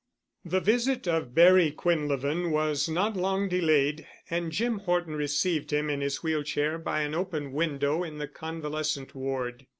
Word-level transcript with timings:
The 0.43 0.59
visit 0.61 1.07
of 1.07 1.35
Barry 1.35 1.71
Quinlevin 1.71 2.49
was 2.49 2.89
not 2.89 3.15
long 3.15 3.47
delayed 3.47 4.07
and 4.31 4.51
Jim 4.51 4.79
Horton 4.79 5.15
received 5.15 5.71
him 5.71 5.91
in 5.91 6.01
his 6.01 6.23
wheel 6.23 6.41
chair 6.41 6.79
by 6.79 7.01
an 7.01 7.13
open 7.13 7.51
window 7.51 8.03
in 8.03 8.17
the 8.17 8.27
convalescent 8.27 9.13
ward. 9.13 9.67